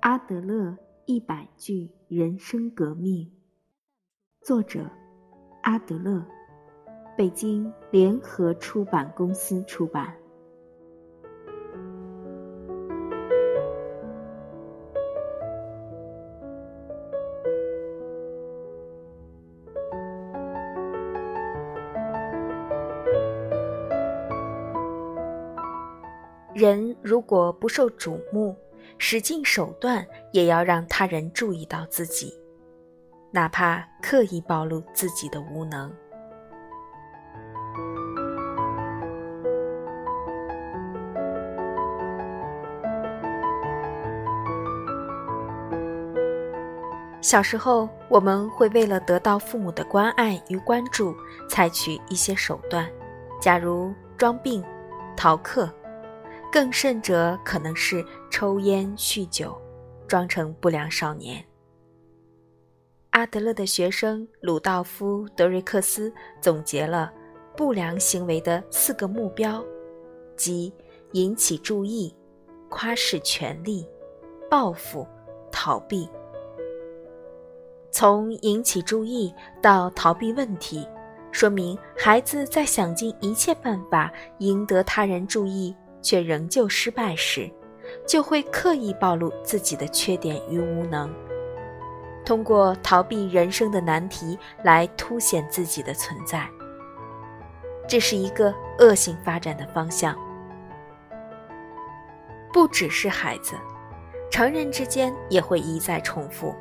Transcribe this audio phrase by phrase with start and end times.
[0.00, 0.74] 阿德勒
[1.04, 3.30] 一百句人生革命，
[4.40, 4.88] 作者
[5.62, 6.24] 阿德勒，
[7.18, 10.16] 北京联合出版公司出版。
[26.54, 28.56] 人如果不受瞩目，
[28.98, 32.32] 使尽手段也要让他人注意到自己，
[33.30, 35.92] 哪怕刻意暴露自己的无能。
[47.22, 51.14] 小时候，我们会为了得到父母的关爱与关注，
[51.48, 52.88] 采取一些手段，
[53.40, 54.64] 假如装病、
[55.16, 55.70] 逃课。
[56.52, 59.56] 更甚者，可能是抽烟酗酒，
[60.08, 61.44] 装成不良少年。
[63.10, 67.12] 阿德勒的学生鲁道夫·德瑞克斯总结了
[67.56, 69.64] 不良行为的四个目标，
[70.36, 70.72] 即
[71.12, 72.14] 引起注意、
[72.68, 73.86] 夸示权力、
[74.48, 75.06] 报复、
[75.52, 76.08] 逃避。
[77.92, 80.86] 从引起注意到逃避问题，
[81.32, 85.74] 说明孩子在想尽一切办法赢得他人注意。
[86.02, 87.50] 却仍旧失败时，
[88.06, 91.12] 就会刻意暴露自己的缺点与无能，
[92.24, 96.48] 通过逃避人生的难题来凸显自己的存在。
[97.88, 100.16] 这是一个恶性发展的方向。
[102.52, 103.54] 不只是孩子，
[104.30, 106.54] 成人之间也会一再重复。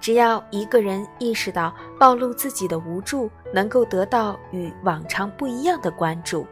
[0.00, 6.46] 只要一个人意识到暴露自己的无助能够得到与往常不一样的关注。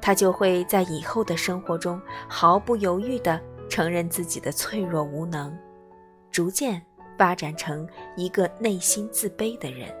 [0.00, 5.56] 他就会在以后的生活中毫不犹豫地承认自己的脆弱无能，
[6.30, 6.80] 逐渐
[7.18, 9.94] 发展成一个内心自卑的人。